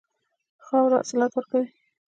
[0.65, 1.67] خاوره حاصلات ورکوي.